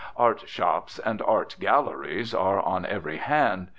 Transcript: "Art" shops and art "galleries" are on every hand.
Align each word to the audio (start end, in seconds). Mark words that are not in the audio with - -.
"Art" 0.17 0.49
shops 0.49 0.97
and 0.97 1.21
art 1.21 1.55
"galleries" 1.59 2.33
are 2.33 2.59
on 2.59 2.87
every 2.87 3.17
hand. 3.17 3.67